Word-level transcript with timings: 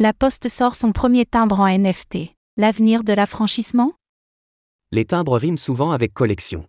La 0.00 0.12
Poste 0.12 0.48
sort 0.48 0.76
son 0.76 0.92
premier 0.92 1.26
timbre 1.26 1.58
en 1.58 1.66
NFT. 1.66 2.32
L'avenir 2.56 3.02
de 3.02 3.12
l'affranchissement? 3.12 3.94
Les 4.92 5.04
timbres 5.04 5.36
riment 5.36 5.56
souvent 5.56 5.90
avec 5.90 6.14
collection. 6.14 6.68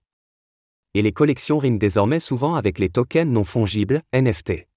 Et 0.96 1.04
les 1.04 1.12
collections 1.12 1.60
riment 1.60 1.78
désormais 1.78 2.20
souvent 2.20 2.56
avec 2.56 2.80
les 2.80 2.90
tokens 2.90 3.32
non 3.32 3.44
fongibles, 3.44 4.02
NFT. 4.16 4.68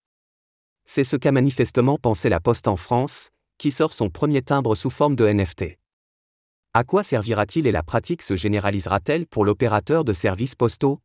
C'est 0.84 1.02
ce 1.02 1.16
qu'a 1.16 1.32
manifestement 1.32 1.96
pensé 1.96 2.28
la 2.28 2.40
Poste 2.40 2.68
en 2.68 2.76
France, 2.76 3.30
qui 3.56 3.70
sort 3.70 3.94
son 3.94 4.10
premier 4.10 4.42
timbre 4.42 4.74
sous 4.74 4.90
forme 4.90 5.16
de 5.16 5.26
NFT. 5.26 5.78
À 6.74 6.84
quoi 6.84 7.02
servira-t-il 7.02 7.66
et 7.66 7.72
la 7.72 7.82
pratique 7.82 8.20
se 8.20 8.36
généralisera-t-elle 8.36 9.26
pour 9.26 9.46
l'opérateur 9.46 10.04
de 10.04 10.12
services 10.12 10.56
postaux? 10.56 11.00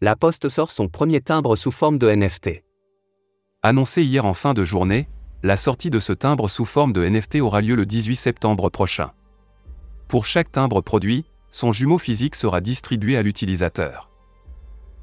La 0.00 0.14
Poste 0.14 0.48
sort 0.48 0.70
son 0.70 0.88
premier 0.88 1.20
timbre 1.20 1.56
sous 1.56 1.72
forme 1.72 1.98
de 1.98 2.08
NFT. 2.08 2.62
Annoncé 3.62 4.04
hier 4.04 4.24
en 4.26 4.32
fin 4.32 4.54
de 4.54 4.62
journée, 4.62 5.08
la 5.42 5.56
sortie 5.56 5.90
de 5.90 5.98
ce 5.98 6.12
timbre 6.12 6.48
sous 6.48 6.64
forme 6.64 6.92
de 6.92 7.04
NFT 7.04 7.40
aura 7.40 7.60
lieu 7.60 7.74
le 7.74 7.84
18 7.84 8.14
septembre 8.14 8.70
prochain. 8.70 9.10
Pour 10.06 10.24
chaque 10.24 10.52
timbre 10.52 10.82
produit, 10.82 11.24
son 11.50 11.72
jumeau 11.72 11.98
physique 11.98 12.36
sera 12.36 12.60
distribué 12.60 13.16
à 13.16 13.22
l'utilisateur. 13.22 14.08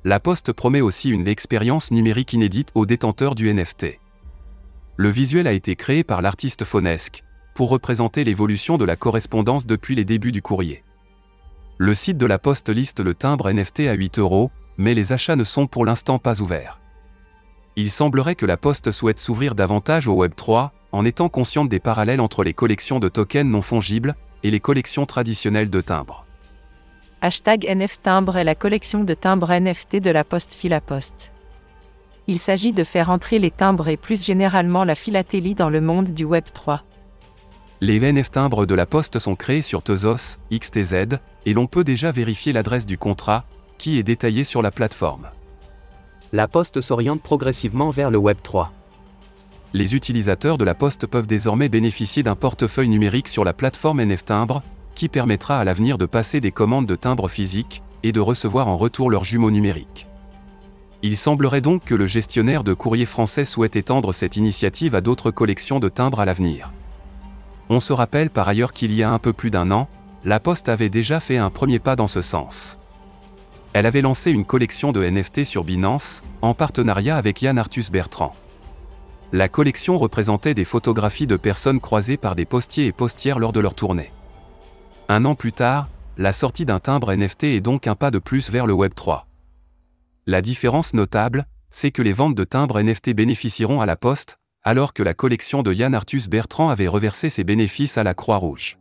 La 0.05 0.21
Poste 0.21 0.53
promet 0.53 0.79
aussi 0.79 1.09
une 1.09 1.27
expérience 1.27 1.91
numérique 1.91 2.31
inédite 2.31 2.71
aux 2.73 2.85
détenteurs 2.85 3.35
du 3.35 3.53
NFT. 3.53 3.99
Le 4.95 5.09
visuel 5.09 5.47
a 5.47 5.51
été 5.51 5.75
créé 5.75 6.05
par 6.05 6.21
l'artiste 6.21 6.63
Fonesque, 6.63 7.25
pour 7.53 7.67
représenter 7.67 8.23
l'évolution 8.23 8.77
de 8.77 8.85
la 8.85 8.95
correspondance 8.95 9.65
depuis 9.65 9.95
les 9.95 10.05
débuts 10.05 10.31
du 10.31 10.41
courrier. 10.41 10.85
Le 11.79 11.93
site 11.93 12.17
de 12.17 12.25
la 12.25 12.39
Poste 12.39 12.69
liste 12.69 13.01
le 13.01 13.13
timbre 13.13 13.51
NFT 13.51 13.81
à 13.81 13.93
8 13.93 14.19
euros, 14.19 14.51
mais 14.77 14.93
les 14.93 15.13
achats 15.13 15.35
ne 15.35 15.43
sont 15.43 15.67
pour 15.67 15.85
l'instant 15.85 16.19
pas 16.19 16.41
ouverts. 16.41 16.79
Il 17.75 17.91
semblerait 17.91 18.35
que 18.35 18.45
la 18.45 18.57
Poste 18.57 18.91
souhaite 18.91 19.19
s'ouvrir 19.19 19.53
davantage 19.53 20.07
au 20.07 20.25
Web3, 20.25 20.69
en 20.91 21.03
étant 21.03 21.27
consciente 21.27 21.67
des 21.67 21.79
parallèles 21.79 22.21
entre 22.21 22.43
les 22.43 22.53
collections 22.53 22.99
de 22.99 23.09
tokens 23.09 23.49
non 23.49 23.61
fongibles 23.61 24.15
et 24.43 24.51
les 24.51 24.61
collections 24.61 25.05
traditionnelles 25.05 25.69
de 25.69 25.81
timbres. 25.81 26.25
Hashtag 27.21 27.65
NF 27.67 28.01
Timbre 28.01 28.37
est 28.37 28.43
la 28.43 28.55
collection 28.55 29.03
de 29.03 29.13
timbres 29.13 29.51
NFT 29.51 29.97
de 29.97 30.09
la 30.09 30.23
Poste 30.23 30.53
Philaposte. 30.53 31.31
Il 32.27 32.39
s'agit 32.39 32.71
de 32.71 32.83
faire 32.83 33.09
entrer 33.09 33.39
les 33.39 33.51
timbres 33.51 33.87
et 33.87 33.97
plus 33.97 34.23
généralement 34.23 34.83
la 34.83 34.95
philatélie 34.95 35.55
dans 35.55 35.69
le 35.69 35.81
monde 35.81 36.11
du 36.11 36.25
Web3. 36.25 36.79
Les 37.81 37.99
NF 37.99 38.31
timbres 38.31 38.65
de 38.65 38.73
la 38.73 38.85
Poste 38.85 39.19
sont 39.19 39.35
créés 39.35 39.61
sur 39.61 39.83
Tezos, 39.83 40.39
XTZ, 40.51 41.17
et 41.45 41.53
l'on 41.53 41.67
peut 41.67 41.83
déjà 41.83 42.11
vérifier 42.11 42.53
l'adresse 42.53 42.85
du 42.85 42.97
contrat, 42.97 43.45
qui 43.77 43.99
est 43.99 44.03
détaillé 44.03 44.43
sur 44.43 44.61
la 44.61 44.71
plateforme. 44.71 45.29
La 46.33 46.47
Poste 46.47 46.81
s'oriente 46.81 47.21
progressivement 47.21 47.89
vers 47.89 48.11
le 48.11 48.17
Web 48.17 48.37
3. 48.43 48.71
Les 49.73 49.95
utilisateurs 49.95 50.57
de 50.57 50.65
la 50.65 50.73
Poste 50.73 51.07
peuvent 51.07 51.27
désormais 51.27 51.69
bénéficier 51.69 52.23
d'un 52.23 52.35
portefeuille 52.35 52.89
numérique 52.89 53.27
sur 53.27 53.43
la 53.43 53.53
plateforme 53.53 54.01
NF 54.01 54.25
Timbre, 54.25 54.63
qui 54.95 55.09
permettra 55.09 55.59
à 55.59 55.63
l'avenir 55.63 55.97
de 55.97 56.05
passer 56.05 56.39
des 56.39 56.51
commandes 56.51 56.85
de 56.85 56.95
timbres 56.95 57.27
physiques 57.27 57.83
et 58.03 58.11
de 58.11 58.19
recevoir 58.19 58.67
en 58.67 58.77
retour 58.77 59.09
leurs 59.09 59.23
jumeaux 59.23 59.51
numériques. 59.51 60.07
Il 61.03 61.17
semblerait 61.17 61.61
donc 61.61 61.83
que 61.83 61.95
le 61.95 62.07
gestionnaire 62.07 62.63
de 62.63 62.73
courrier 62.73 63.05
français 63.05 63.45
souhaite 63.45 63.75
étendre 63.75 64.13
cette 64.13 64.37
initiative 64.37 64.95
à 64.95 65.01
d'autres 65.01 65.31
collections 65.31 65.79
de 65.79 65.89
timbres 65.89 66.19
à 66.19 66.25
l'avenir. 66.25 66.71
On 67.69 67.79
se 67.79 67.93
rappelle 67.93 68.29
par 68.29 68.47
ailleurs 68.47 68.73
qu'il 68.73 68.93
y 68.93 69.03
a 69.03 69.11
un 69.11 69.19
peu 69.19 69.33
plus 69.33 69.51
d'un 69.51 69.71
an, 69.71 69.87
la 70.23 70.39
Poste 70.39 70.69
avait 70.69 70.89
déjà 70.89 71.19
fait 71.19 71.37
un 71.37 71.49
premier 71.49 71.79
pas 71.79 71.95
dans 71.95 72.07
ce 72.07 72.21
sens 72.21 72.79
elle 73.75 73.85
avait 73.85 74.01
lancé 74.01 74.31
une 74.31 74.45
collection 74.45 74.93
de 74.93 75.03
NFT 75.03 75.43
sur 75.43 75.65
Binance, 75.65 76.23
en 76.41 76.53
partenariat 76.53 77.17
avec 77.17 77.41
Yann 77.41 77.57
Arthus 77.57 77.91
Bertrand. 77.91 78.33
La 79.33 79.49
collection 79.49 79.97
représentait 79.97 80.53
des 80.53 80.63
photographies 80.63 81.27
de 81.27 81.35
personnes 81.35 81.81
croisées 81.81 82.15
par 82.15 82.35
des 82.35 82.45
postiers 82.45 82.85
et 82.85 82.93
postières 82.93 83.37
lors 83.37 83.51
de 83.51 83.59
leur 83.59 83.73
tournée. 83.73 84.13
Un 85.09 85.25
an 85.25 85.35
plus 85.35 85.51
tard, 85.51 85.89
la 86.17 86.31
sortie 86.31 86.65
d'un 86.65 86.79
timbre 86.79 87.13
NFT 87.13 87.43
est 87.43 87.59
donc 87.59 87.85
un 87.85 87.95
pas 87.95 88.11
de 88.11 88.19
plus 88.19 88.49
vers 88.49 88.65
le 88.65 88.71
Web 88.71 88.93
3. 88.95 89.27
La 90.25 90.41
différence 90.41 90.93
notable, 90.93 91.45
c'est 91.69 91.91
que 91.91 92.01
les 92.01 92.13
ventes 92.13 92.35
de 92.35 92.45
timbres 92.45 92.81
NFT 92.81 93.09
bénéficieront 93.09 93.81
à 93.81 93.85
la 93.85 93.97
Poste, 93.97 94.37
alors 94.63 94.93
que 94.93 95.03
la 95.03 95.13
collection 95.13 95.63
de 95.63 95.73
Yann 95.73 95.93
Arthus 95.93 96.29
Bertrand 96.29 96.69
avait 96.69 96.87
reversé 96.87 97.29
ses 97.29 97.43
bénéfices 97.43 97.97
à 97.97 98.05
la 98.05 98.13
Croix-Rouge. 98.13 98.77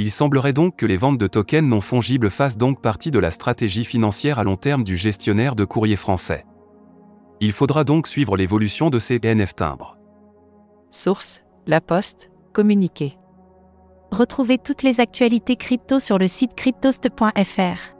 Il 0.00 0.12
semblerait 0.12 0.52
donc 0.52 0.76
que 0.76 0.86
les 0.86 0.96
ventes 0.96 1.18
de 1.18 1.26
tokens 1.26 1.68
non 1.68 1.80
fongibles 1.80 2.30
fassent 2.30 2.56
donc 2.56 2.80
partie 2.80 3.10
de 3.10 3.18
la 3.18 3.32
stratégie 3.32 3.84
financière 3.84 4.38
à 4.38 4.44
long 4.44 4.56
terme 4.56 4.84
du 4.84 4.96
gestionnaire 4.96 5.56
de 5.56 5.64
courrier 5.64 5.96
français. 5.96 6.46
Il 7.40 7.50
faudra 7.50 7.82
donc 7.82 8.06
suivre 8.06 8.36
l'évolution 8.36 8.90
de 8.90 9.00
ces 9.00 9.18
NF 9.18 9.56
timbres. 9.56 9.98
Source 10.90 11.42
La 11.66 11.80
Poste, 11.80 12.30
communiqué. 12.52 13.18
Retrouvez 14.12 14.58
toutes 14.58 14.84
les 14.84 15.00
actualités 15.00 15.56
crypto 15.56 15.98
sur 15.98 16.16
le 16.16 16.28
site 16.28 16.54
cryptost.fr. 16.54 17.97